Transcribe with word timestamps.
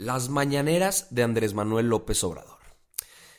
Las 0.00 0.30
mañaneras 0.30 1.08
de 1.10 1.22
Andrés 1.22 1.52
Manuel 1.52 1.90
López 1.90 2.24
Obrador. 2.24 2.56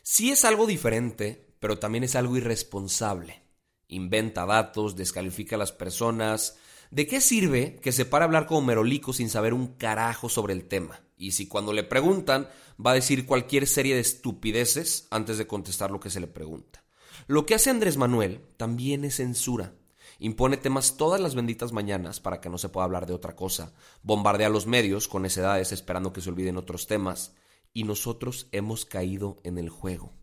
Sí 0.04 0.30
es 0.30 0.46
algo 0.46 0.68
diferente, 0.68 1.56
pero 1.60 1.80
también 1.80 2.04
es 2.04 2.16
algo 2.16 2.38
irresponsable. 2.38 3.42
Inventa 3.88 4.46
datos, 4.46 4.96
descalifica 4.96 5.56
a 5.56 5.58
las 5.58 5.72
personas. 5.72 6.60
¿De 6.92 7.08
qué 7.08 7.20
sirve 7.20 7.80
que 7.82 7.92
se 7.92 8.06
para 8.06 8.26
a 8.26 8.28
hablar 8.28 8.46
como 8.46 8.62
merolico 8.62 9.12
sin 9.12 9.32
saber 9.32 9.56
un 9.56 9.74
carajo 9.74 10.30
sobre 10.30 10.54
el 10.54 10.68
tema? 10.68 11.02
Y 11.18 11.32
si 11.32 11.48
cuando 11.48 11.74
le 11.74 11.84
preguntan 11.84 12.48
va 12.78 12.92
a 12.92 12.94
decir 12.94 13.26
cualquier 13.26 13.66
serie 13.66 13.96
de 13.96 14.02
estupideces 14.02 15.08
antes 15.10 15.40
de 15.40 15.48
contestar 15.48 15.90
lo 15.90 16.00
que 16.00 16.12
se 16.12 16.20
le 16.20 16.28
pregunta. 16.28 16.84
Lo 17.26 17.48
que 17.48 17.56
hace 17.56 17.72
Andrés 17.72 17.98
Manuel 17.98 18.40
también 18.58 19.04
es 19.04 19.16
censura. 19.16 19.74
Impone 20.24 20.58
temas 20.58 20.98
todas 20.98 21.20
las 21.20 21.34
benditas 21.34 21.72
mañanas 21.72 22.20
para 22.20 22.42
que 22.42 22.50
no 22.50 22.60
se 22.60 22.70
pueda 22.70 22.86
hablar 22.86 23.08
de 23.08 23.14
otra 23.14 23.36
cosa. 23.36 23.74
Bombardea 24.04 24.50
los 24.50 24.68
medios 24.68 25.08
con 25.08 25.24
necedades 25.24 25.72
esperando 25.72 26.14
que 26.14 26.22
se 26.22 26.30
olviden 26.30 26.58
otros 26.58 26.86
temas. 26.86 27.34
Y 27.74 27.86
nosotros 27.86 28.48
hemos 28.52 28.86
caído 28.86 29.40
en 29.44 29.58
el 29.58 29.70
juego. 29.70 30.14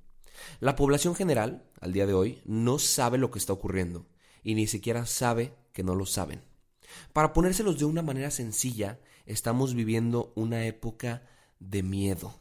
La 0.61 0.77
población 0.77 1.17
general, 1.17 1.69
al 1.81 1.93
día 1.93 2.07
de 2.07 2.15
hoy, 2.15 2.41
no 2.45 2.79
sabe 2.79 3.19
lo 3.19 3.33
que 3.33 3.41
está 3.41 3.53
ocurriendo 3.53 4.07
y 4.45 4.55
ni 4.55 4.69
siquiera 4.69 5.05
sabe 5.05 5.53
que 5.73 5.83
no 5.83 5.97
lo 5.97 6.07
saben. 6.07 6.45
Para 7.13 7.33
ponérselos 7.33 7.81
de 7.81 7.85
una 7.85 8.03
manera 8.03 8.31
sencilla, 8.31 9.01
estamos 9.27 9.75
viviendo 9.75 10.33
una 10.37 10.65
época 10.65 11.27
de 11.59 11.83
miedo. 11.83 12.37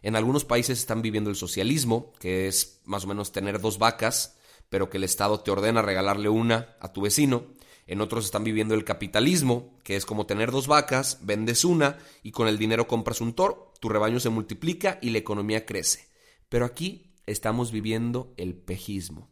En 0.00 0.16
algunos 0.16 0.46
países 0.46 0.78
están 0.78 1.02
viviendo 1.02 1.28
el 1.28 1.36
socialismo, 1.36 2.14
que 2.18 2.48
es 2.48 2.80
más 2.86 3.04
o 3.04 3.08
menos 3.08 3.30
tener 3.30 3.60
dos 3.60 3.78
vacas, 3.78 4.38
pero 4.74 4.90
que 4.90 4.96
el 4.96 5.04
Estado 5.04 5.38
te 5.38 5.52
ordena 5.52 5.82
regalarle 5.82 6.28
una 6.28 6.74
a 6.80 6.92
tu 6.92 7.02
vecino. 7.02 7.44
En 7.86 8.00
otros 8.00 8.24
están 8.24 8.42
viviendo 8.42 8.74
el 8.74 8.82
capitalismo, 8.82 9.78
que 9.84 9.94
es 9.94 10.04
como 10.04 10.26
tener 10.26 10.50
dos 10.50 10.66
vacas, 10.66 11.20
vendes 11.22 11.64
una 11.64 11.98
y 12.24 12.32
con 12.32 12.48
el 12.48 12.58
dinero 12.58 12.88
compras 12.88 13.20
un 13.20 13.34
toro, 13.34 13.72
tu 13.78 13.88
rebaño 13.88 14.18
se 14.18 14.30
multiplica 14.30 14.98
y 15.00 15.10
la 15.10 15.18
economía 15.18 15.64
crece. 15.64 16.08
Pero 16.48 16.64
aquí 16.64 17.14
estamos 17.24 17.70
viviendo 17.70 18.34
el 18.36 18.56
pejismo. 18.56 19.30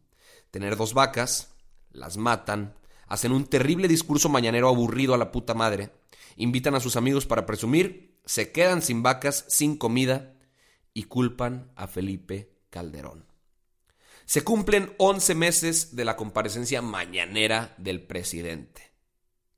Tener 0.52 0.76
dos 0.76 0.94
vacas, 0.94 1.56
las 1.90 2.18
matan, 2.18 2.76
hacen 3.08 3.32
un 3.32 3.46
terrible 3.46 3.88
discurso 3.88 4.28
mañanero 4.28 4.68
aburrido 4.68 5.12
a 5.12 5.18
la 5.18 5.32
puta 5.32 5.54
madre, 5.54 5.90
invitan 6.36 6.76
a 6.76 6.80
sus 6.80 6.94
amigos 6.94 7.26
para 7.26 7.46
presumir, 7.46 8.16
se 8.26 8.52
quedan 8.52 8.80
sin 8.80 9.02
vacas, 9.02 9.44
sin 9.48 9.76
comida 9.76 10.36
y 10.94 11.02
culpan 11.02 11.72
a 11.74 11.88
Felipe 11.88 12.52
Calderón. 12.70 13.31
Se 14.32 14.42
cumplen 14.44 14.94
11 14.96 15.34
meses 15.34 15.94
de 15.94 16.06
la 16.06 16.16
comparecencia 16.16 16.80
mañanera 16.80 17.74
del 17.76 18.00
presidente. 18.00 18.94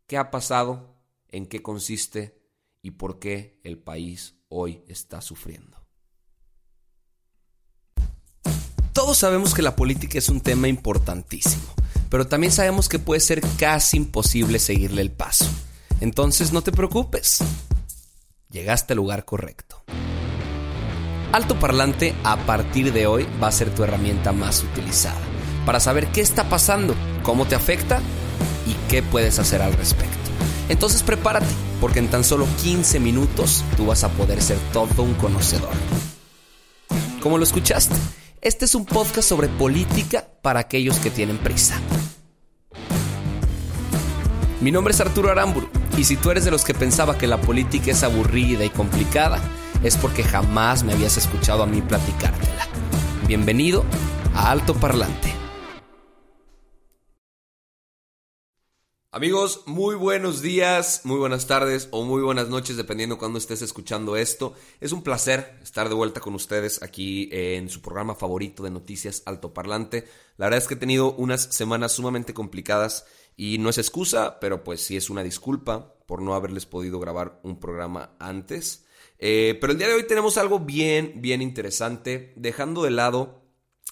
¿Qué 0.08 0.16
ha 0.16 0.33
pasado? 0.33 1.00
¿En 1.28 1.47
qué 1.47 1.62
consiste? 1.62 2.42
¿Y 2.83 2.91
por 2.91 3.20
qué 3.20 3.61
el 3.62 3.78
país 3.78 4.34
hoy 4.48 4.83
está 4.89 5.20
sufriendo? 5.20 5.86
Todos 8.92 9.16
sabemos 9.16 9.54
que 9.54 9.62
la 9.62 9.76
política 9.76 10.19
es 10.19 10.28
un 10.28 10.41
tema 10.41 10.66
importantísimo, 10.66 11.72
pero 12.10 12.27
también 12.27 12.53
sabemos 12.53 12.88
que 12.88 12.98
puede 12.98 13.21
ser 13.21 13.43
casi 13.56 13.97
imposible 13.97 14.59
seguirle 14.59 15.03
el 15.03 15.12
paso. 15.12 15.48
Entonces 16.00 16.53
no 16.53 16.62
te 16.62 16.72
preocupes. 16.72 17.44
Llegaste 18.50 18.94
al 18.94 18.97
lugar 18.97 19.25
correcto. 19.25 19.84
Alto 21.34 21.59
Parlante 21.59 22.15
a 22.22 22.37
partir 22.37 22.93
de 22.93 23.09
hoy 23.09 23.27
va 23.43 23.49
a 23.49 23.53
ser 23.53 23.69
tu 23.75 23.83
herramienta 23.83 24.31
más 24.31 24.62
utilizada 24.62 25.19
para 25.67 25.81
saber 25.81 26.06
qué 26.12 26.21
está 26.21 26.49
pasando, 26.49 26.95
cómo 27.25 27.45
te 27.45 27.56
afecta 27.56 27.99
y 28.69 28.75
qué 28.89 29.03
puedes 29.03 29.41
hacer 29.41 29.61
al 29.61 29.72
respecto. 29.72 30.17
Entonces 30.69 31.03
prepárate, 31.03 31.53
porque 31.81 31.99
en 31.99 32.06
tan 32.06 32.22
solo 32.22 32.47
15 32.62 33.00
minutos 33.00 33.65
tú 33.77 33.87
vas 33.87 34.05
a 34.05 34.11
poder 34.11 34.41
ser 34.41 34.59
todo 34.72 35.03
un 35.03 35.15
conocedor. 35.15 35.72
¿Cómo 37.21 37.37
lo 37.37 37.43
escuchaste? 37.43 37.97
Este 38.41 38.66
es 38.66 38.77
un 38.77 38.87
podcast 38.87 39.28
sobre 39.28 39.49
política 39.49 40.28
para 40.41 40.61
aquellos 40.61 41.01
que 41.01 41.11
tienen 41.11 41.39
prisa. 41.39 41.81
Mi 44.61 44.71
nombre 44.71 44.95
es 44.95 45.01
Arturo 45.01 45.33
Aramburu 45.33 45.69
y 45.99 46.05
si 46.05 46.15
tú 46.15 46.31
eres 46.31 46.45
de 46.45 46.53
los 46.53 46.65
que 46.65 46.75
pensaba 46.75 47.19
que 47.19 47.27
la 47.27 47.41
política 47.41 47.91
es 47.91 48.05
aburrida 48.05 48.65
y 48.65 48.71
complicada, 48.71 49.41
es 49.84 49.99
porque 49.99 50.25
jamás 50.25 50.83
me 50.83 50.95
habías 50.95 51.19
escuchado 51.19 51.62
a 51.62 51.67
mí 51.67 51.83
platicártela. 51.83 52.67
Bienvenido 53.28 53.84
a 54.34 54.50
Alto 54.50 54.75
Parlante. 54.75 55.34
Amigos, 59.11 59.62
muy 59.67 59.95
buenos 59.95 60.41
días, 60.41 61.03
muy 61.05 61.19
buenas 61.19 61.47
tardes 61.47 61.89
o 61.93 62.03
muy 62.03 62.22
buenas 62.22 62.49
noches, 62.49 62.77
dependiendo 62.77 63.19
cuando 63.19 63.39
estés 63.39 63.61
escuchando 63.61 64.17
esto. 64.17 64.55
Es 64.81 64.91
un 64.91 65.03
placer 65.03 65.59
estar 65.62 65.89
de 65.89 65.95
vuelta 65.95 66.19
con 66.19 66.34
ustedes 66.34 66.83
aquí 66.83 67.28
en 67.31 67.69
su 67.69 67.81
programa 67.83 68.15
favorito 68.15 68.62
de 68.65 68.71
noticias 68.71 69.22
Alto 69.27 69.53
Parlante. 69.53 70.09
La 70.39 70.47
verdad 70.47 70.62
es 70.62 70.66
que 70.66 70.75
he 70.75 70.78
tenido 70.78 71.12
unas 71.12 71.43
semanas 71.43 71.93
sumamente 71.93 72.33
complicadas 72.33 73.05
y 73.37 73.59
no 73.59 73.69
es 73.69 73.77
excusa, 73.78 74.41
pero 74.41 74.65
pues 74.65 74.81
sí 74.81 74.97
es 74.97 75.11
una 75.11 75.22
disculpa 75.22 75.95
por 76.06 76.22
no 76.22 76.34
haberles 76.34 76.65
podido 76.65 76.99
grabar 76.99 77.39
un 77.45 77.61
programa 77.61 78.16
antes. 78.19 78.84
Eh, 79.19 79.56
pero 79.60 79.72
el 79.72 79.78
día 79.78 79.88
de 79.88 79.94
hoy 79.94 80.06
tenemos 80.06 80.38
algo 80.38 80.60
bien, 80.60 81.14
bien 81.16 81.42
interesante, 81.42 82.32
dejando 82.36 82.82
de 82.82 82.91
lado 82.91 83.42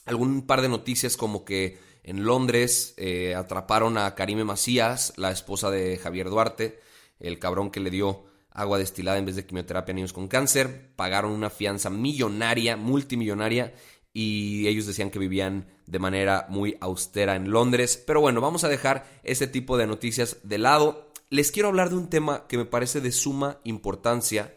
algún 0.05 0.47
par 0.47 0.63
de 0.63 0.69
noticias 0.69 1.17
como 1.17 1.45
que 1.45 1.79
en 2.03 2.25
Londres 2.25 2.95
eh, 2.97 3.35
atraparon 3.35 3.99
a 3.99 4.15
Karime 4.15 4.45
Macías, 4.45 5.13
la 5.17 5.31
esposa 5.31 5.71
de 5.71 5.97
Javier 5.99 6.29
Duarte, 6.29 6.81
el 7.21 7.39
cabrón 7.39 7.71
que 7.71 7.81
le 7.81 7.91
dio 7.91 8.25
agua 8.51 8.79
destilada 8.79 9.19
en 9.19 9.27
vez 9.27 9.37
de 9.37 9.47
quimioterapia 9.47 9.93
a 9.93 9.95
niños 9.95 10.13
con 10.13 10.29
cáncer, 10.29 10.93
pagaron 10.97 11.33
una 11.33 11.51
fianza 11.51 11.91
millonaria, 11.91 12.77
multimillonaria, 12.77 13.75
y 14.13 14.67
ellos 14.67 14.87
decían 14.87 15.11
que 15.11 15.19
vivían 15.19 15.69
de 15.87 15.99
manera 15.99 16.47
muy 16.51 16.77
austera 16.81 17.35
en 17.35 17.51
Londres. 17.51 18.03
Pero 18.07 18.21
bueno, 18.21 18.41
vamos 18.41 18.63
a 18.65 18.69
dejar 18.69 19.07
ese 19.23 19.47
tipo 19.47 19.79
de 19.79 19.87
noticias 19.87 20.39
de 20.43 20.59
lado. 20.59 21.11
Les 21.31 21.51
quiero 21.51 21.69
hablar 21.69 21.89
de 21.89 21.97
un 21.97 22.11
tema 22.11 22.47
que 22.47 22.59
me 22.59 22.67
parece 22.67 23.01
de 23.01 23.11
suma 23.11 23.61
importancia 23.65 24.55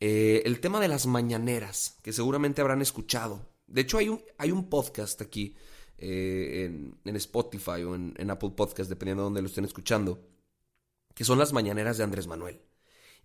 eh, 0.00 0.42
el 0.44 0.60
tema 0.60 0.80
de 0.80 0.88
las 0.88 1.06
mañaneras, 1.06 1.98
que 2.02 2.12
seguramente 2.12 2.60
habrán 2.60 2.82
escuchado. 2.82 3.46
De 3.66 3.80
hecho, 3.80 3.98
hay 3.98 4.08
un, 4.08 4.22
hay 4.38 4.50
un 4.50 4.68
podcast 4.68 5.20
aquí 5.22 5.56
eh, 5.98 6.70
en, 7.04 7.16
Spotify 7.16 7.82
o 7.82 7.94
en, 7.94 8.30
Apple 8.30 8.50
Podcast, 8.50 8.90
dependiendo 8.90 9.22
de 9.22 9.26
dónde 9.26 9.42
lo 9.42 9.48
estén 9.48 9.64
escuchando, 9.64 10.20
que 11.14 11.24
son 11.24 11.38
las 11.38 11.52
mañaneras 11.52 11.96
de 11.96 12.04
Andrés 12.04 12.26
Manuel. 12.26 12.60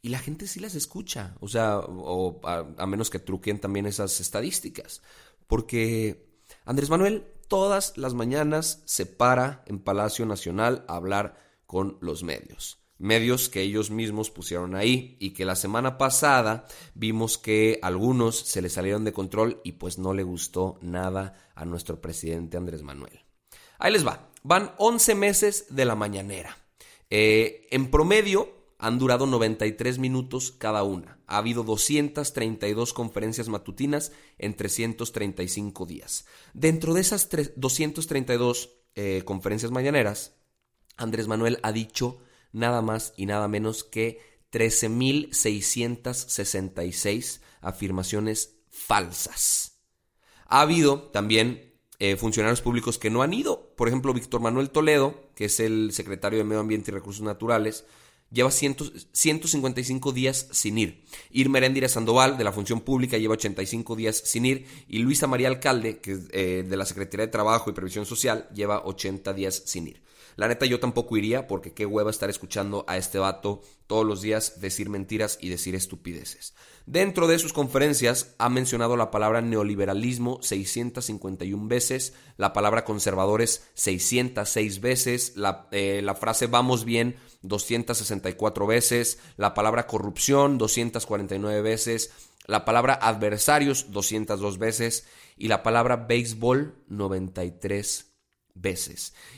Y 0.02 0.10
la 0.10 0.20
gente 0.20 0.48
sí 0.48 0.60
las 0.60 0.74
escucha, 0.74 1.36
o 1.42 1.48
sea, 1.48 1.80
o 1.80 2.40
a, 2.44 2.88
menos 2.88 3.10
que 3.10 3.20
truquen 3.20 3.60
también 3.60 3.86
esas 3.86 4.20
estadísticas. 4.20 5.02
Porque 5.48 6.26
Andrés 6.66 6.90
Manuel 6.90 7.26
todas 7.48 7.98
las 7.98 8.14
mañanas 8.14 8.82
se 8.86 9.06
para 9.06 9.64
en 9.68 9.80
Palacio 9.80 10.26
Nacional 10.26 10.86
a 10.88 10.96
hablar 10.96 11.36
con 11.68 11.98
los 12.02 12.24
medios 12.24 12.81
medios 13.02 13.50
que 13.50 13.62
ellos 13.62 13.90
mismos 13.90 14.30
pusieron 14.30 14.76
ahí 14.76 15.18
y 15.20 15.32
que 15.32 15.44
la 15.44 15.56
semana 15.56 15.98
pasada 15.98 16.66
vimos 16.94 17.38
que 17.38 17.80
algunos 17.82 18.38
se 18.38 18.62
le 18.62 18.70
salieron 18.70 19.04
de 19.04 19.14
control 19.14 19.60
y 19.64 19.74
pues 19.74 19.98
no 19.98 20.14
le 20.14 20.24
gustó 20.24 20.78
nada 20.82 21.34
a 21.56 21.66
nuestro 21.66 22.00
presidente 22.00 22.58
Andrés 22.58 22.84
Manuel. 22.84 23.26
Ahí 23.80 23.92
les 23.92 24.06
va, 24.06 24.30
van 24.44 24.74
11 24.78 25.16
meses 25.16 25.66
de 25.70 25.86
la 25.86 25.96
mañanera. 25.96 26.58
Eh, 27.10 27.68
en 27.72 27.90
promedio 27.90 28.62
han 28.78 28.98
durado 28.98 29.26
93 29.26 30.00
minutos 30.00 30.52
cada 30.52 30.84
una. 30.84 31.20
Ha 31.28 31.38
habido 31.38 31.64
232 31.64 32.94
conferencias 32.94 33.48
matutinas 33.48 34.12
en 34.38 34.56
335 34.56 35.86
días. 35.86 36.26
Dentro 36.54 36.94
de 36.94 37.02
esas 37.02 37.30
232 37.56 38.70
eh, 38.96 39.22
conferencias 39.26 39.72
mañaneras, 39.72 40.36
Andrés 40.98 41.28
Manuel 41.28 41.60
ha 41.64 41.72
dicho 41.72 42.20
nada 42.52 42.82
más 42.82 43.14
y 43.18 43.26
nada 43.26 43.48
menos 43.48 43.84
que 43.84 44.20
13.666 44.52 47.42
afirmaciones 47.62 48.58
falsas. 48.70 49.80
Ha 50.48 50.62
habido 50.62 51.04
también 51.04 51.74
eh, 52.00 52.18
funcionarios 52.18 52.62
públicos 52.62 52.98
que 52.98 53.10
no 53.10 53.22
han 53.22 53.34
ido. 53.34 53.74
Por 53.76 53.88
ejemplo, 53.88 54.14
Víctor 54.14 54.42
Manuel 54.42 54.72
Toledo, 54.72 55.30
que 55.36 55.46
es 55.46 55.60
el 55.60 55.92
secretario 55.94 56.40
de 56.40 56.46
Medio 56.46 56.62
Ambiente 56.62 56.92
y 56.92 56.94
Recursos 56.94 57.22
Naturales, 57.22 57.86
lleva 58.32 58.50
155 58.50 60.12
días 60.12 60.48
sin 60.52 60.78
ir. 60.78 61.06
Irma 61.30 61.60
Eréndira 61.60 61.88
Sandoval, 61.88 62.38
de 62.38 62.44
la 62.44 62.52
Función 62.52 62.82
Pública, 62.82 63.18
lleva 63.18 63.36
85 63.36 63.96
días 63.96 64.18
sin 64.18 64.46
ir. 64.46 64.66
Y 64.88 65.00
Luisa 65.00 65.28
María 65.28 65.48
Alcalde, 65.48 66.00
que 66.00 66.18
eh, 66.32 66.66
de 66.68 66.78
la 66.78 66.86
Secretaría 66.86 67.28
de 67.28 67.32
Trabajo 67.32 67.70
y 67.70 67.74
Previsión 67.74 68.06
Social, 68.06 68.50
lleva 68.54 68.86
80 68.86 69.34
días 69.34 69.62
sin 69.66 69.90
ir. 69.90 70.02
La 70.36 70.48
neta, 70.48 70.66
yo 70.66 70.80
tampoco 70.80 71.18
iría 71.18 71.48
porque 71.48 71.74
qué 71.74 71.86
hueva 71.86 72.10
estar 72.10 72.30
escuchando 72.30 72.86
a 72.88 72.98
este 72.98 73.20
vato 73.20 73.62
todos 73.88 74.06
los 74.06 74.22
días 74.22 74.62
decir 74.62 74.90
mentiras 74.90 75.38
y 75.42 75.50
decir 75.50 75.76
estupideces. 75.76 76.54
Dentro 76.86 77.28
de 77.28 77.38
sus 77.40 77.54
conferencias 77.54 78.36
ha 78.38 78.50
mencionado 78.50 78.98
la 78.98 79.12
palabra 79.12 79.42
neoliberalismo 79.42 80.42
651 80.42 81.68
veces, 81.68 82.14
la 82.38 82.54
palabra 82.54 82.84
conservadores 82.86 83.68
606 83.76 84.82
veces, 84.82 85.34
la, 85.36 85.68
eh, 85.72 86.02
la 86.04 86.16
frase 86.16 86.48
vamos 86.48 86.86
bien 86.86 87.18
264 87.44 88.66
veces, 88.68 89.20
la 89.38 89.54
palabra 89.54 89.88
corrupción 89.88 90.58
249 90.58 91.62
veces, 91.62 92.12
la 92.48 92.66
palabra 92.66 92.94
adversarios 92.94 93.92
202 93.92 94.58
veces 94.58 95.06
y 95.38 95.48
la 95.48 95.64
palabra 95.64 95.96
béisbol 95.98 96.76
93 96.88 97.80
veces. 97.82 98.11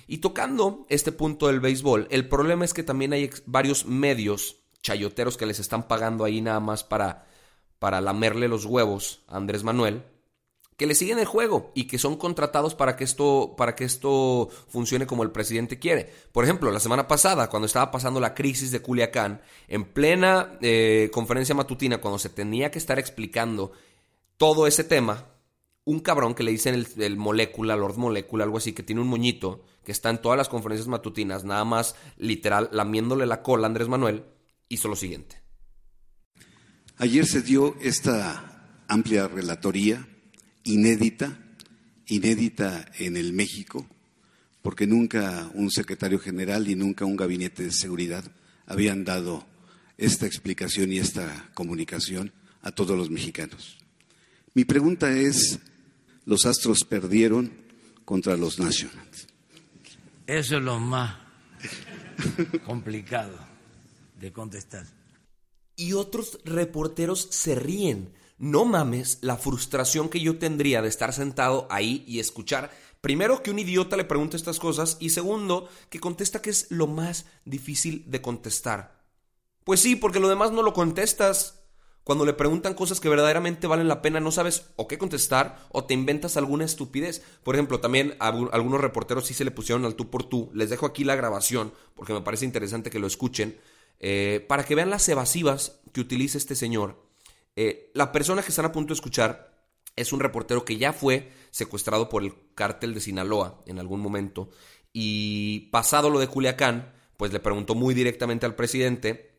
Y 0.08 0.18
tocando 0.18 0.86
este 0.90 1.12
punto 1.12 1.48
del 1.48 1.60
béisbol, 1.60 2.08
el 2.10 2.28
problema 2.28 2.66
es 2.66 2.74
que 2.74 2.84
también 2.84 3.14
hay 3.14 3.30
varios 3.46 3.86
medios 3.86 4.58
chayoteros 4.82 5.38
que 5.38 5.46
les 5.46 5.60
están 5.60 5.88
pagando 5.88 6.26
ahí 6.26 6.42
nada 6.42 6.60
más 6.60 6.84
para, 6.84 7.26
para 7.80 8.02
lamerle 8.02 8.48
los 8.48 8.66
huevos 8.66 9.24
a 9.28 9.38
Andrés 9.38 9.64
Manuel, 9.64 10.04
que 10.76 10.88
le 10.88 10.96
siguen 10.96 11.20
el 11.20 11.26
juego 11.26 11.72
y 11.76 11.86
que 11.86 12.00
son 12.00 12.18
contratados 12.18 12.76
para 12.76 12.96
que 12.96 13.04
esto, 13.04 13.54
para 13.58 13.76
que 13.76 13.86
esto 13.86 14.50
funcione 14.68 15.08
como 15.08 15.24
el 15.24 15.32
presidente 15.32 15.80
quiere. 15.80 16.12
Por 16.32 16.44
ejemplo, 16.44 16.72
la 16.72 16.80
semana 16.80 17.08
pasada, 17.08 17.50
cuando 17.50 17.68
estaba 17.68 17.92
pasando 17.92 18.20
la 18.20 18.34
crisis 18.34 18.72
de 18.72 18.82
Culiacán, 18.82 19.42
en 19.68 19.86
plena 19.86 20.58
eh, 20.62 21.10
conferencia 21.14 21.56
matutina, 21.56 22.00
cuando 22.00 22.20
se 22.20 22.30
tenía 22.30 22.72
que 22.72 22.80
estar 22.80 23.00
explicando 23.00 23.72
todo 24.38 24.68
ese 24.68 24.84
tema, 24.84 25.33
un 25.86 26.00
cabrón 26.00 26.34
que 26.34 26.44
le 26.44 26.52
dicen 26.52 26.76
el, 26.76 26.88
el 26.98 27.18
molécula, 27.18 27.76
Lord 27.76 27.98
Molécula, 27.98 28.44
algo 28.44 28.58
así, 28.58 28.74
que 28.74 28.84
tiene 28.84 29.02
un 29.02 29.08
moñito, 29.08 29.66
que 29.84 29.92
está 29.92 30.10
en 30.10 30.22
todas 30.22 30.38
las 30.38 30.50
conferencias 30.50 30.88
matutinas, 30.88 31.44
nada 31.44 31.66
más 31.66 31.96
literal 32.18 32.70
lamiéndole 32.72 33.26
la 33.26 33.42
cola 33.42 33.68
a 33.68 33.70
Andrés 33.70 33.88
Manuel, 33.88 34.24
hizo 34.70 34.88
lo 34.88 34.96
siguiente. 34.96 35.42
Ayer 36.98 37.26
se 37.26 37.42
dio 37.42 37.76
esta 37.82 38.84
amplia 38.88 39.28
relatoría, 39.28 40.08
inédita, 40.64 41.38
inédita 42.08 42.86
en 42.98 43.18
el 43.18 43.34
México, 43.34 43.88
porque 44.62 44.88
nunca 44.88 45.52
un 45.54 45.70
secretario 45.70 46.20
general 46.20 46.70
y 46.70 46.76
nunca 46.76 47.06
un 47.06 47.18
gabinete 47.18 47.64
de 47.64 47.72
seguridad 47.72 48.24
habían 48.66 49.04
dado 49.04 49.46
esta 49.98 50.26
explicación 50.26 50.92
y 50.92 51.00
esta 51.00 51.50
comunicación 51.54 52.32
a 52.62 52.72
todos 52.72 52.98
los 52.98 53.10
mexicanos. 53.10 53.78
Mi 54.54 54.64
pregunta 54.64 55.12
es, 55.12 55.60
los 56.26 56.46
Astros 56.46 56.84
perdieron 56.84 57.52
contra 58.06 58.38
los 58.38 58.60
Nationals. 58.60 59.28
Eso 60.28 60.58
es 60.58 60.64
lo 60.64 60.80
más 60.80 61.18
complicado 62.66 63.38
de 64.20 64.32
contestar. 64.32 64.86
Y 65.76 65.94
otros 65.94 66.40
reporteros 66.46 67.28
se 67.32 67.56
ríen. 67.56 68.14
No 68.38 68.66
mames 68.66 69.20
la 69.22 69.38
frustración 69.38 70.10
que 70.10 70.20
yo 70.20 70.38
tendría 70.38 70.82
de 70.82 70.90
estar 70.90 71.14
sentado 71.14 71.68
ahí 71.70 72.04
y 72.08 72.20
escuchar, 72.20 72.72
primero, 73.02 73.42
que 73.42 73.52
un 73.52 73.60
idiota 73.60 73.98
le 73.98 74.06
pregunte 74.06 74.38
estas 74.38 74.60
cosas 74.60 74.98
y 75.00 75.10
segundo, 75.10 75.70
que 75.90 76.00
contesta 76.00 76.42
que 76.42 76.50
es 76.50 76.68
lo 76.70 76.88
más 76.88 77.26
difícil 77.46 78.04
de 78.08 78.22
contestar. 78.22 79.02
Pues 79.64 79.80
sí, 79.80 79.96
porque 79.96 80.20
lo 80.20 80.30
demás 80.30 80.52
no 80.52 80.62
lo 80.62 80.74
contestas. 80.74 81.63
Cuando 82.04 82.26
le 82.26 82.34
preguntan 82.34 82.74
cosas 82.74 83.00
que 83.00 83.08
verdaderamente 83.08 83.66
valen 83.68 83.88
la 83.88 84.02
pena, 84.02 84.20
no 84.20 84.32
sabes 84.32 84.72
o 84.76 84.88
qué 84.88 84.98
contestar 84.98 85.66
o 85.70 85.86
te 85.86 85.94
inventas 85.94 86.36
alguna 86.36 86.66
estupidez. 86.66 87.24
Por 87.44 87.56
ejemplo, 87.56 87.80
también 87.80 88.16
algunos 88.20 88.82
reporteros 88.82 89.26
sí 89.26 89.34
se 89.34 89.46
le 89.46 89.52
pusieron 89.52 89.86
al 89.86 89.96
tú 89.96 90.10
por 90.10 90.24
tú. 90.24 90.52
Les 90.54 90.70
dejo 90.70 90.86
aquí 90.86 91.06
la 91.06 91.16
grabación 91.16 91.74
porque 91.96 92.14
me 92.14 92.22
parece 92.22 92.46
interesante 92.46 92.90
que 92.90 93.00
lo 93.00 93.08
escuchen. 93.08 93.58
Eh, 94.00 94.46
para 94.50 94.66
que 94.66 94.76
vean 94.76 94.90
las 94.90 95.08
evasivas 95.08 95.80
que 95.94 96.02
utiliza 96.02 96.38
este 96.38 96.56
señor. 96.56 97.08
Eh, 97.56 97.90
la 97.94 98.12
persona 98.12 98.42
que 98.42 98.50
están 98.50 98.66
a 98.66 98.74
punto 98.74 98.94
de 98.94 98.96
escuchar 98.96 99.54
es 99.96 100.12
un 100.12 100.20
reportero 100.20 100.66
que 100.66 100.78
ya 100.78 100.92
fue 100.92 101.32
secuestrado 101.52 102.10
por 102.10 102.24
el 102.24 102.34
cártel 102.56 102.94
de 102.94 103.00
Sinaloa 103.00 103.64
en 103.66 103.80
algún 103.80 104.02
momento. 104.02 104.50
Y 104.92 105.70
pasado 105.72 106.10
lo 106.10 106.20
de 106.20 106.28
Culiacán, 106.28 106.94
pues 107.16 107.32
le 107.32 107.40
preguntó 107.40 107.76
muy 107.76 107.94
directamente 107.94 108.46
al 108.46 108.56
presidente 108.56 109.33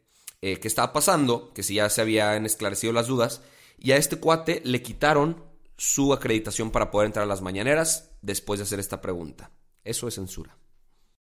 eh, 0.45 0.59
qué 0.61 0.69
estaba 0.69 0.93
pasando, 0.93 1.55
que 1.55 1.63
si 1.63 1.77
ya 1.77 1.89
se 1.89 2.03
habían 2.03 2.45
esclarecido 2.45 2.93
las 2.93 3.07
dudas, 3.07 3.41
y 3.79 3.93
a 3.93 3.97
este 3.97 4.17
cuate 4.17 4.61
le 4.63 4.83
quitaron 4.83 5.43
su 5.79 6.13
acreditación 6.13 6.71
para 6.71 6.91
poder 6.91 7.07
entrar 7.07 7.23
a 7.23 7.27
las 7.27 7.41
mañaneras 7.41 8.11
después 8.21 8.59
de 8.59 8.65
hacer 8.65 8.79
esta 8.79 9.01
pregunta. 9.01 9.51
Eso 9.85 10.07
es 10.07 10.17
censura. 10.17 10.55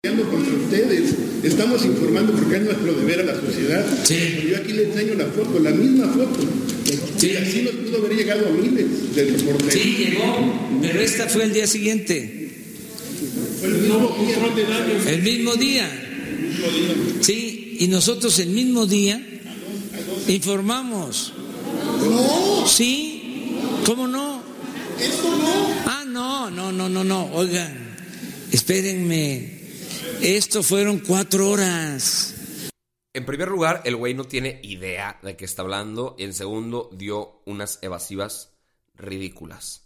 Contra 0.02 0.54
ustedes, 0.54 1.14
estamos 1.42 1.82
informando 1.86 2.34
porque 2.34 2.56
es 2.56 2.62
nuestro 2.64 2.92
deber 2.92 3.20
a 3.20 3.22
la 3.22 3.40
sociedad. 3.40 3.86
Sí. 4.04 4.48
Yo 4.50 4.58
aquí 4.58 4.74
les 4.74 4.88
enseño 4.88 5.14
la 5.14 5.24
foto, 5.28 5.58
la 5.58 5.70
misma 5.70 6.06
foto. 6.08 6.40
Sí. 7.16 7.30
Y 7.30 7.36
así 7.36 7.62
nos 7.62 7.72
pudo 7.76 8.04
haber 8.04 8.16
llegado 8.18 8.46
a 8.46 8.50
miles 8.50 9.14
de 9.14 9.24
reporteros. 9.24 9.72
Sí, 9.72 9.96
llegó, 10.04 10.80
pero 10.82 11.00
esta 11.00 11.30
fue 11.30 11.44
el 11.44 11.54
día 11.54 11.66
siguiente. 11.66 12.50
Fue 13.58 13.68
el 13.68 13.74
mismo 13.78 14.14
día. 14.18 15.12
El 15.14 15.22
mismo 15.22 15.56
día. 15.56 15.88
El 16.28 16.42
mismo 16.42 16.68
día. 16.68 17.04
Sí, 17.22 17.43
y 17.80 17.88
nosotros 17.88 18.38
el 18.38 18.48
mismo 18.50 18.86
día 18.86 19.20
informamos. 20.28 21.32
No. 22.00 22.66
¿Sí? 22.66 23.58
¿Cómo 23.86 24.06
no? 24.06 24.42
Eso 24.98 25.36
no. 25.36 25.66
Ah, 25.86 26.04
no, 26.06 26.50
no, 26.50 26.72
no, 26.72 26.88
no, 26.88 27.04
no. 27.04 27.26
Oigan, 27.32 27.96
espérenme. 28.50 29.60
Esto 30.20 30.62
fueron 30.62 31.00
cuatro 31.00 31.50
horas. 31.50 32.34
En 33.12 33.26
primer 33.26 33.48
lugar, 33.48 33.82
el 33.84 33.96
güey 33.96 34.14
no 34.14 34.24
tiene 34.24 34.60
idea 34.62 35.18
de 35.22 35.36
qué 35.36 35.44
está 35.44 35.62
hablando. 35.62 36.16
Y 36.18 36.24
en 36.24 36.34
segundo, 36.34 36.90
dio 36.92 37.42
unas 37.44 37.78
evasivas 37.82 38.50
ridículas. 38.96 39.83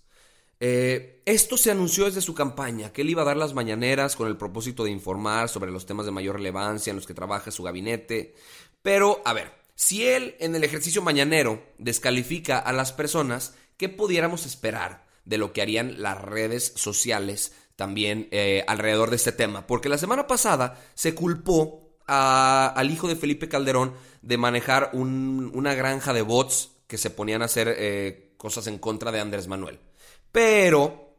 Eh, 0.61 1.23
esto 1.25 1.57
se 1.57 1.71
anunció 1.71 2.07
desde 2.07 2.21
su 2.21 2.35
campaña, 2.35 2.93
que 2.93 3.03
él 3.03 3.11
iba 3.11 3.23
a 3.23 3.27
dar 3.27 3.37
las 3.37 3.55
mañaneras 3.55 4.17
con 4.17 4.29
el 4.29 4.37
propósito 4.37 4.85
de 4.85 4.91
informar 4.91 5.49
sobre 5.49 5.71
los 5.71 5.87
temas 5.87 6.07
de 6.07 6.13
mayor 6.13 6.37
relevancia 6.37 6.91
en 6.91 6.97
los 6.97 7.07
que 7.07 7.15
trabaja 7.15 7.51
su 7.51 7.63
gabinete. 7.63 8.35
Pero, 8.83 9.23
a 9.25 9.33
ver, 9.33 9.53
si 9.75 10.07
él 10.07 10.35
en 10.41 10.55
el 10.57 10.65
ejercicio 10.65 11.03
mañanero 11.03 11.63
descalifica 11.79 12.59
a 12.59 12.73
las 12.73 12.93
personas, 12.93 13.55
¿qué 13.77 13.89
pudiéramos 13.89 14.47
esperar 14.47 15.07
de 15.25 15.39
lo 15.39 15.53
que 15.53 15.63
harían 15.63 16.03
las 16.03 16.21
redes 16.21 16.73
sociales 16.75 17.53
también 17.77 18.29
eh, 18.33 18.65
alrededor 18.67 19.11
de 19.11 19.17
este 19.17 19.33
tema? 19.33 19.67
Porque 19.67 19.89
la 19.89 19.99
semana 19.99 20.27
pasada 20.27 20.83
se 20.95 21.15
culpó 21.15 21.85
al 22.07 22.91
hijo 22.91 23.07
de 23.07 23.17
Felipe 23.17 23.49
Calderón 23.49 23.93
de 24.23 24.39
manejar 24.39 24.91
una 24.95 25.75
granja 25.75 26.15
de 26.15 26.23
bots 26.23 26.71
que 26.87 26.97
se 26.97 27.11
ponían 27.11 27.43
a 27.43 27.45
hacer 27.45 27.75
eh, 27.79 28.33
cosas 28.39 28.67
en 28.67 28.79
contra 28.79 29.13
de 29.13 29.21
Andrés 29.21 29.47
Manuel. 29.47 29.79
Pero 30.39 31.19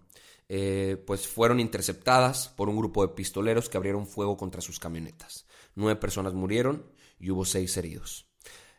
eh, 0.46 1.02
pues 1.06 1.26
fueron 1.26 1.58
interceptadas 1.58 2.48
por 2.48 2.68
un 2.68 2.76
grupo 2.76 3.06
de 3.06 3.14
pistoleros 3.14 3.70
que 3.70 3.78
abrieron 3.78 4.06
fuego 4.06 4.36
contra 4.36 4.60
sus 4.60 4.78
camionetas. 4.78 5.46
Nueve 5.74 5.98
personas 5.98 6.34
murieron 6.34 6.84
y 7.18 7.30
hubo 7.30 7.46
seis 7.46 7.74
heridos. 7.78 8.28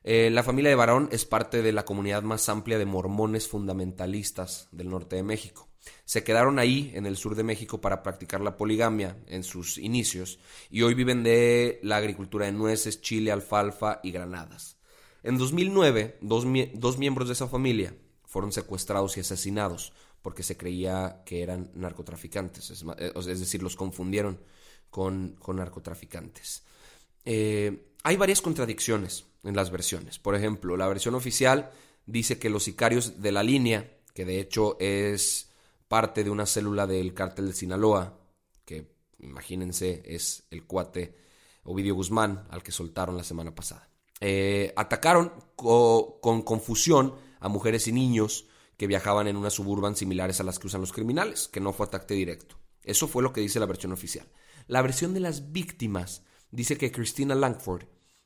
Eh, 0.03 0.29
la 0.29 0.44
familia 0.44 0.70
de 0.70 0.75
Varón 0.75 1.10
es 1.12 1.25
parte 1.25 1.63
de 1.63 1.72
la 1.72 1.86
comunidad 1.86 2.22
más 2.22 2.48
amplia 2.50 2.77
de 2.77 2.86
mormones 2.86 3.48
fundamentalistas 3.48 4.70
del 4.72 4.89
norte 4.89 5.15
de 5.15 5.24
México. 5.24 5.70
Se 6.06 6.24
quedaron 6.24 6.60
ahí, 6.60 6.91
en 6.94 7.08
el 7.08 7.17
sur 7.17 7.34
de 7.34 7.44
México, 7.44 7.82
para 7.82 8.03
practicar 8.03 8.41
la 8.41 8.58
poligamia 8.58 9.17
en 9.25 9.44
sus 9.44 9.79
inicios 9.79 10.39
y 10.70 10.84
hoy 10.84 10.94
viven 10.94 11.24
de 11.24 11.79
la 11.82 11.98
agricultura 11.98 12.46
de 12.46 12.51
nueces, 12.51 13.01
chile, 13.01 13.32
alfalfa 13.32 14.01
y 14.03 14.12
granadas. 14.12 14.76
En 15.24 15.38
2009, 15.38 16.19
dos, 16.21 16.45
miembros 16.45 17.27
de 17.27 17.33
esa 17.33 17.47
familia 17.47 17.95
fueron 18.25 18.51
secuestrados 18.51 19.17
y 19.17 19.21
asesinados 19.21 19.93
porque 20.21 20.43
se 20.43 20.57
creía 20.57 21.24
que 21.25 21.41
eran 21.41 21.71
narcotraficantes, 21.74 22.69
es, 22.69 22.83
eh, 22.97 23.12
decir, 23.25 23.63
los 23.63 23.75
confundieron 23.75 24.39
con, 24.89 25.38
narcotraficantes. 25.47 26.63
Eh, 27.25 27.93
hay 28.03 28.17
varias 28.17 28.41
contradicciones 28.41 29.25
en 29.43 29.55
las 29.55 29.71
versiones. 29.71 30.19
Por 30.19 30.36
ejemplo, 30.36 30.77
la 30.77 30.88
versión 30.88 31.15
oficial 31.15 31.71
dice 32.05 32.39
que 32.39 32.50
los 32.50 32.63
sicarios 32.63 33.21
de 33.21 33.31
la 33.31 33.43
línea, 33.43 33.89
que 34.13 34.25
de 34.25 34.39
hecho 34.39 34.77
es 34.79 35.50
parte 35.88 36.24
de 36.24 36.29
una 36.29 36.45
célula 36.45 36.88
del 36.88 37.13
cártel 37.13 37.47
de 37.47 37.53
Sinaloa, 37.53 38.19
que 38.65 38.91
imagínense 39.19 40.03
es 40.05 40.43
el 40.51 40.65
cuate 40.65 41.15
Ovidio 41.63 41.95
Guzmán 41.95 42.47
al 42.50 42.63
que 42.63 42.71
soltaron 42.71 43.17
la 43.17 43.24
semana 43.24 43.53
pasada. 43.53 43.89
Eh, 44.19 44.74
atacaron 44.75 45.31
con 45.55 46.41
confusión 46.41 47.15
a 47.39 47.50
mujeres 47.50 47.88
y 47.88 47.91
niños 47.91 48.47
que 48.77 48.88
viajaban 48.88 49.27
en 49.27 49.38
unas 49.38 49.53
suburban 49.53 49.95
similares 49.95 50.39
a 50.39 50.43
las 50.43 50.59
que 50.59 50.67
usan 50.67 50.81
los 50.81 50.93
criminales, 50.93 51.47
que 51.47 51.59
no 51.59 51.74
fue 51.74 51.88
ataque 51.88 52.13
directo. 52.13 52.57
Eso 52.83 53.07
fue 53.07 53.24
lo 53.24 53.33
que 53.33 53.41
dice 53.41 53.59
la 53.59 53.65
versión 53.65 53.91
oficial. 53.91 54.27
La 54.67 54.81
versión 54.81 55.13
de 55.13 55.19
las 55.19 55.51
víctimas 55.51 56.24
dice 56.51 56.77
que 56.77 56.91
Christina 56.91 57.36
Langford 57.36 57.86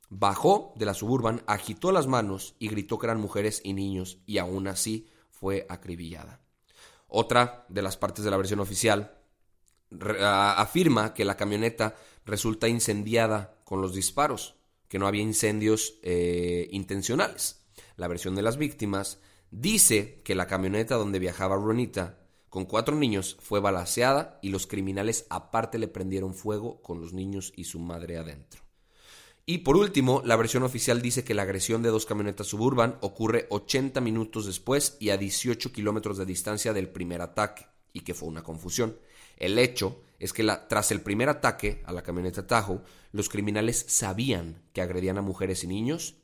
bajó 0.09 0.73
de 0.75 0.85
la 0.85 0.93
suburban, 0.93 1.41
agitó 1.47 1.91
las 1.91 2.07
manos 2.07 2.55
y 2.59 2.67
gritó 2.67 2.99
que 2.99 3.07
eran 3.07 3.21
mujeres 3.21 3.61
y 3.63 3.73
niños 3.73 4.19
y 4.25 4.37
aún 4.37 4.67
así 4.67 5.07
fue 5.29 5.65
acribillada. 5.69 6.41
Otra 7.07 7.65
de 7.69 7.81
las 7.81 7.97
partes 7.97 8.23
de 8.23 8.31
la 8.31 8.37
versión 8.37 8.59
oficial 8.59 9.17
afirma 10.21 11.13
que 11.13 11.25
la 11.25 11.37
camioneta 11.37 11.95
resulta 12.25 12.67
incendiada 12.67 13.57
con 13.63 13.81
los 13.81 13.93
disparos, 13.93 14.55
que 14.91 14.99
no 14.99 15.07
había 15.07 15.21
incendios 15.21 15.99
eh, 16.03 16.67
intencionales. 16.71 17.63
La 17.95 18.09
versión 18.09 18.35
de 18.35 18.41
las 18.41 18.57
víctimas 18.57 19.19
dice 19.49 20.21
que 20.25 20.35
la 20.35 20.47
camioneta 20.47 20.95
donde 20.95 21.17
viajaba 21.17 21.55
Ronita 21.55 22.19
con 22.49 22.65
cuatro 22.65 22.97
niños 22.97 23.37
fue 23.39 23.61
balaseada 23.61 24.37
y 24.41 24.49
los 24.49 24.67
criminales 24.67 25.27
aparte 25.29 25.79
le 25.79 25.87
prendieron 25.87 26.33
fuego 26.33 26.81
con 26.81 26.99
los 26.99 27.13
niños 27.13 27.53
y 27.55 27.63
su 27.63 27.79
madre 27.79 28.17
adentro. 28.17 28.63
Y 29.45 29.59
por 29.59 29.77
último, 29.77 30.23
la 30.25 30.35
versión 30.35 30.63
oficial 30.63 31.01
dice 31.01 31.23
que 31.23 31.35
la 31.35 31.43
agresión 31.43 31.81
de 31.83 31.89
dos 31.89 32.05
camionetas 32.05 32.47
suburban 32.47 32.97
ocurre 32.99 33.47
80 33.49 34.01
minutos 34.01 34.45
después 34.45 34.97
y 34.99 35.11
a 35.11 35.17
18 35.17 35.71
kilómetros 35.71 36.17
de 36.17 36.25
distancia 36.25 36.73
del 36.73 36.89
primer 36.89 37.21
ataque, 37.21 37.65
y 37.93 38.01
que 38.01 38.13
fue 38.13 38.27
una 38.27 38.43
confusión. 38.43 38.97
El 39.41 39.57
hecho 39.57 40.03
es 40.19 40.33
que 40.33 40.43
tras 40.69 40.91
el 40.91 41.01
primer 41.01 41.27
ataque 41.27 41.81
a 41.87 41.91
la 41.91 42.03
camioneta 42.03 42.45
Tahoe, 42.45 42.83
los 43.11 43.27
criminales 43.27 43.83
sabían 43.87 44.61
que 44.71 44.83
agredían 44.83 45.17
a 45.17 45.23
mujeres 45.23 45.63
y 45.63 45.67
niños, 45.67 46.17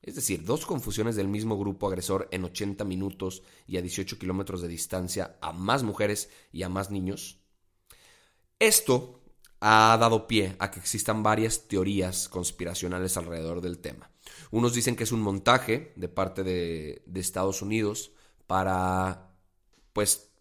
es 0.00 0.14
decir, 0.14 0.42
dos 0.46 0.64
confusiones 0.64 1.14
del 1.14 1.28
mismo 1.28 1.58
grupo 1.58 1.86
agresor 1.86 2.28
en 2.30 2.44
80 2.44 2.82
minutos 2.86 3.42
y 3.66 3.76
a 3.76 3.82
18 3.82 4.18
kilómetros 4.18 4.62
de 4.62 4.68
distancia 4.68 5.36
a 5.42 5.52
más 5.52 5.82
mujeres 5.82 6.30
y 6.50 6.62
a 6.62 6.70
más 6.70 6.90
niños. 6.90 7.40
Esto 8.58 9.20
ha 9.60 9.94
dado 10.00 10.26
pie 10.26 10.56
a 10.58 10.70
que 10.70 10.80
existan 10.80 11.22
varias 11.22 11.68
teorías 11.68 12.30
conspiracionales 12.30 13.18
alrededor 13.18 13.60
del 13.60 13.80
tema. 13.80 14.10
Unos 14.50 14.72
dicen 14.72 14.96
que 14.96 15.04
es 15.04 15.12
un 15.12 15.20
montaje 15.20 15.92
de 15.96 16.08
parte 16.08 16.42
de, 16.42 17.02
de 17.04 17.20
Estados 17.20 17.60
Unidos 17.60 18.12
para, 18.46 19.36
pues, 19.92 20.31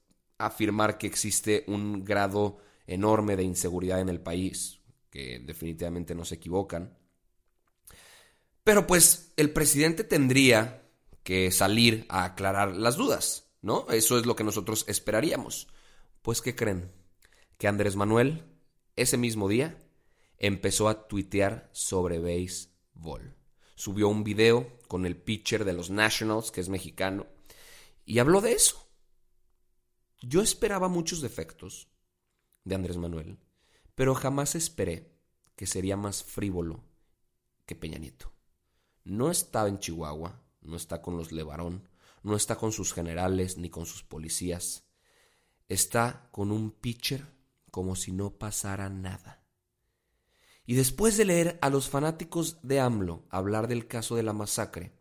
afirmar 0.45 0.98
que 0.98 1.07
existe 1.07 1.63
un 1.67 2.03
grado 2.03 2.60
enorme 2.88 3.36
de 3.36 3.43
inseguridad 3.43 4.01
en 4.01 4.10
el 4.10 4.19
país, 4.19 4.79
que 5.10 5.39
definitivamente 5.39 6.15
no 6.15 6.25
se 6.25 6.36
equivocan. 6.36 6.98
Pero 8.63 8.86
pues 8.88 9.33
el 9.38 9.51
presidente 9.51 10.03
tendría 10.03 10.83
que 11.24 11.51
salir 11.51 12.05
a 12.10 12.25
aclarar 12.25 12.75
las 12.75 12.98
dudas, 12.98 13.51
¿no? 13.62 13.88
Eso 13.89 14.17
es 14.19 14.25
lo 14.25 14.36
que 14.36 14.43
nosotros 14.43 14.86
esperaríamos. 14.88 15.67
Pues 16.21 16.41
¿qué 16.41 16.55
creen? 16.55 16.91
Que 17.57 17.67
Andrés 17.67 17.95
Manuel 17.95 18.43
ese 18.95 19.17
mismo 19.17 19.48
día 19.48 19.77
empezó 20.38 20.89
a 20.89 21.07
tuitear 21.07 21.69
sobre 21.71 22.19
béisbol. 22.19 23.36
Subió 23.75 24.10
un 24.10 24.24
video 24.24 24.79
con 24.88 25.05
el 25.05 25.15
pitcher 25.15 25.65
de 25.65 25.74
los 25.74 25.89
Nationals, 25.89 26.51
que 26.51 26.62
es 26.62 26.69
mexicano, 26.69 27.27
y 28.05 28.19
habló 28.19 28.41
de 28.41 28.53
eso. 28.53 28.88
Yo 30.21 30.41
esperaba 30.41 30.87
muchos 30.87 31.19
defectos 31.21 31.87
de 32.63 32.75
Andrés 32.75 32.97
Manuel, 32.97 33.39
pero 33.95 34.13
jamás 34.13 34.53
esperé 34.53 35.17
que 35.55 35.65
sería 35.65 35.97
más 35.97 36.23
frívolo 36.23 36.83
que 37.65 37.75
Peña 37.75 37.97
Nieto. 37.97 38.31
No 39.03 39.31
está 39.31 39.67
en 39.67 39.79
Chihuahua, 39.79 40.43
no 40.61 40.75
está 40.75 41.01
con 41.01 41.17
los 41.17 41.31
Levarón, 41.31 41.89
no 42.21 42.35
está 42.35 42.55
con 42.55 42.71
sus 42.71 42.93
generales 42.93 43.57
ni 43.57 43.71
con 43.71 43.87
sus 43.87 44.03
policías. 44.03 44.83
Está 45.67 46.29
con 46.31 46.51
un 46.51 46.69
pitcher 46.69 47.25
como 47.71 47.95
si 47.95 48.11
no 48.11 48.37
pasara 48.37 48.89
nada. 48.89 49.43
Y 50.67 50.75
después 50.75 51.17
de 51.17 51.25
leer 51.25 51.57
a 51.63 51.71
los 51.71 51.89
fanáticos 51.89 52.59
de 52.61 52.79
AMLO 52.79 53.25
hablar 53.29 53.67
del 53.67 53.87
caso 53.87 54.15
de 54.15 54.23
la 54.23 54.33
masacre, 54.33 54.93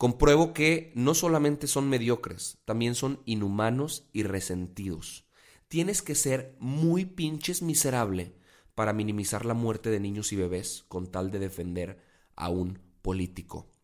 compruebo 0.00 0.54
que 0.54 0.92
no 0.94 1.12
solamente 1.12 1.66
son 1.66 1.90
mediocres, 1.90 2.56
también 2.64 2.94
son 2.94 3.20
inhumanos 3.26 4.08
y 4.14 4.22
resentidos. 4.22 5.26
Tienes 5.68 6.00
que 6.00 6.14
ser 6.14 6.56
muy 6.58 7.04
pinches 7.04 7.60
miserable 7.60 8.34
para 8.74 8.94
minimizar 8.94 9.44
la 9.44 9.52
muerte 9.52 9.90
de 9.90 10.00
niños 10.00 10.32
y 10.32 10.36
bebés 10.36 10.86
con 10.88 11.10
tal 11.10 11.30
de 11.30 11.38
defender 11.38 12.02
a 12.34 12.48
un 12.48 12.78
político. 13.02 13.74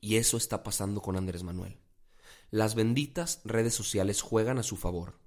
Y 0.00 0.16
eso 0.16 0.38
está 0.38 0.64
pasando 0.64 1.02
con 1.02 1.14
Andrés 1.14 1.44
Manuel. 1.44 1.78
Las 2.50 2.74
benditas 2.74 3.40
redes 3.44 3.74
sociales 3.74 4.22
juegan 4.22 4.58
a 4.58 4.64
su 4.64 4.74
favor. 4.76 5.20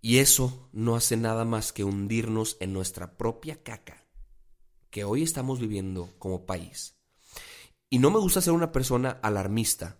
Y 0.00 0.18
eso 0.18 0.68
no 0.72 0.96
hace 0.96 1.16
nada 1.16 1.44
más 1.44 1.72
que 1.72 1.84
hundirnos 1.84 2.56
en 2.58 2.72
nuestra 2.72 3.16
propia 3.16 3.62
caca 3.62 4.04
que 4.90 5.04
hoy 5.04 5.22
estamos 5.22 5.60
viviendo 5.60 6.12
como 6.18 6.44
país. 6.44 6.99
Y 7.90 7.98
no 7.98 8.10
me 8.12 8.20
gusta 8.20 8.40
ser 8.40 8.52
una 8.52 8.70
persona 8.70 9.18
alarmista, 9.20 9.98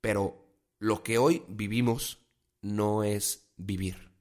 pero 0.00 0.48
lo 0.78 1.02
que 1.02 1.18
hoy 1.18 1.44
vivimos 1.48 2.26
no 2.62 3.04
es 3.04 3.52
vivir. 3.58 4.12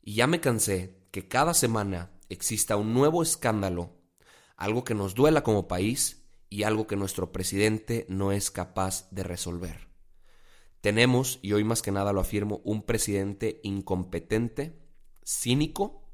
Y 0.00 0.14
ya 0.14 0.28
me 0.28 0.40
cansé 0.40 0.96
que 1.10 1.26
cada 1.26 1.54
semana 1.54 2.12
exista 2.28 2.76
un 2.76 2.94
nuevo 2.94 3.24
escándalo, 3.24 3.90
algo 4.56 4.84
que 4.84 4.94
nos 4.94 5.16
duela 5.16 5.42
como 5.42 5.66
país 5.66 6.24
y 6.48 6.62
algo 6.62 6.86
que 6.86 6.96
nuestro 6.96 7.32
presidente 7.32 8.06
no 8.08 8.30
es 8.30 8.52
capaz 8.52 9.10
de 9.10 9.24
resolver. 9.24 9.88
Tenemos, 10.80 11.40
y 11.42 11.54
hoy 11.54 11.64
más 11.64 11.82
que 11.82 11.90
nada 11.90 12.12
lo 12.12 12.20
afirmo, 12.20 12.60
un 12.62 12.84
presidente 12.84 13.60
incompetente, 13.64 14.78
cínico 15.24 16.08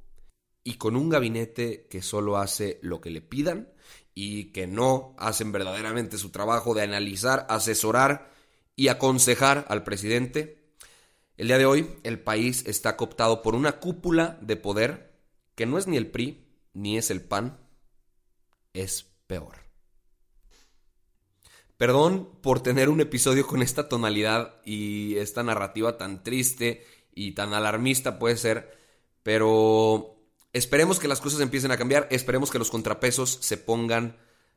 y 0.62 0.78
con 0.78 0.96
un 0.96 1.10
gabinete 1.10 1.86
que 1.88 2.00
solo 2.00 2.38
hace 2.38 2.78
lo 2.82 3.02
que 3.02 3.10
le 3.10 3.20
pidan 3.20 3.74
y 4.14 4.52
que 4.52 4.66
no 4.66 5.14
hacen 5.18 5.52
verdaderamente 5.52 6.18
su 6.18 6.30
trabajo 6.30 6.74
de 6.74 6.82
analizar, 6.82 7.46
asesorar 7.48 8.30
y 8.76 8.88
aconsejar 8.88 9.66
al 9.68 9.82
presidente. 9.82 10.62
El 11.36 11.48
día 11.48 11.58
de 11.58 11.66
hoy 11.66 11.96
el 12.04 12.20
país 12.20 12.64
está 12.66 12.96
cooptado 12.96 13.42
por 13.42 13.54
una 13.54 13.80
cúpula 13.80 14.38
de 14.40 14.56
poder 14.56 15.14
que 15.54 15.66
no 15.66 15.78
es 15.78 15.86
ni 15.86 15.96
el 15.96 16.10
PRI 16.10 16.46
ni 16.74 16.98
es 16.98 17.10
el 17.10 17.22
PAN, 17.22 17.58
es 18.72 19.06
peor. 19.26 19.64
Perdón 21.76 22.30
por 22.40 22.62
tener 22.62 22.88
un 22.88 23.00
episodio 23.00 23.46
con 23.46 23.62
esta 23.62 23.88
tonalidad 23.88 24.60
y 24.64 25.16
esta 25.16 25.42
narrativa 25.42 25.98
tan 25.98 26.22
triste 26.22 26.84
y 27.14 27.32
tan 27.32 27.52
alarmista 27.52 28.18
puede 28.18 28.36
ser, 28.36 28.76
pero 29.22 30.13
Esperemos 30.54 31.00
que 31.00 31.08
las 31.08 31.20
cosas 31.20 31.40
empiecen 31.40 31.72
a 31.72 31.76
cambiar, 31.76 32.06
esperemos 32.12 32.52
que 32.52 32.60
los 32.60 32.70
contrapesos 32.70 33.38
se 33.40 33.56
pongan 33.58 34.16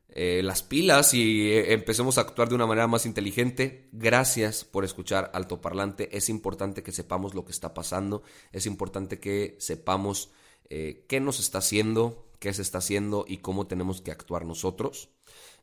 eh, 0.09 0.41
las 0.43 0.61
pilas 0.61 1.15
y 1.15 1.49
eh, 1.49 1.73
empecemos 1.73 2.17
a 2.17 2.21
actuar 2.21 2.49
de 2.49 2.55
una 2.55 2.67
manera 2.67 2.85
más 2.85 3.07
inteligente. 3.07 3.89
Gracias 3.91 4.63
por 4.63 4.85
escuchar 4.85 5.31
Altoparlante. 5.33 6.15
Es 6.15 6.29
importante 6.29 6.83
que 6.83 6.91
sepamos 6.91 7.33
lo 7.33 7.45
que 7.45 7.51
está 7.51 7.73
pasando, 7.73 8.21
es 8.51 8.67
importante 8.67 9.19
que 9.19 9.57
sepamos 9.59 10.29
eh, 10.69 11.03
qué 11.09 11.19
nos 11.19 11.39
está 11.39 11.57
haciendo, 11.57 12.29
qué 12.39 12.53
se 12.53 12.61
está 12.61 12.77
haciendo 12.77 13.25
y 13.27 13.37
cómo 13.37 13.65
tenemos 13.65 14.01
que 14.01 14.11
actuar 14.11 14.45
nosotros. 14.45 15.09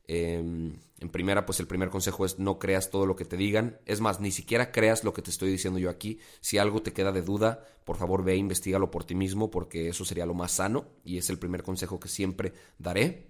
Em, 0.07 0.77
en 1.01 1.09
primera, 1.11 1.47
pues 1.47 1.61
el 1.61 1.67
primer 1.67 1.91
consejo 1.91 2.25
es 2.25 2.39
no 2.39 2.59
creas 2.59 2.91
todo 2.91 3.07
lo 3.07 3.17
que 3.17 3.25
te 3.25 3.37
digan. 3.37 3.79
Es 3.87 4.01
más, 4.01 4.21
ni 4.21 4.31
siquiera 4.31 4.73
creas 4.73 5.05
lo 5.05 5.13
que 5.13 5.23
te 5.23 5.31
estoy 5.31 5.51
diciendo 5.51 5.79
yo 5.79 5.91
aquí. 5.91 6.19
Si 6.41 6.59
algo 6.59 6.83
te 6.83 6.93
queda 6.93 7.13
de 7.13 7.23
duda, 7.23 7.65
por 7.85 7.97
favor 7.97 8.25
ve 8.25 8.35
e 8.35 8.37
investigalo 8.37 8.91
por 8.91 9.05
ti 9.05 9.15
mismo 9.15 9.51
porque 9.51 9.89
eso 9.89 10.05
sería 10.05 10.27
lo 10.27 10.35
más 10.35 10.53
sano 10.53 10.87
y 11.05 11.19
es 11.19 11.31
el 11.31 11.39
primer 11.39 11.63
consejo 11.63 12.01
que 12.01 12.09
siempre 12.09 12.53
daré. 12.79 13.29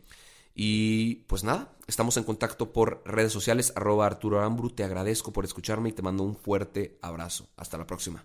Y 0.55 1.17
pues 1.27 1.43
nada, 1.43 1.75
estamos 1.89 2.17
en 2.17 2.25
contacto 2.25 2.73
por 2.73 3.03
redes 3.05 3.33
sociales, 3.33 3.73
arroba 3.75 4.07
Arturo 4.07 4.39
Arambru. 4.39 4.71
Te 4.71 4.85
agradezco 4.85 5.33
por 5.33 5.45
escucharme 5.45 5.89
y 5.89 5.93
te 5.93 6.03
mando 6.03 6.23
un 6.23 6.37
fuerte 6.37 6.99
abrazo. 7.03 7.49
Hasta 7.57 7.77
la 7.77 7.87
próxima. 7.87 8.25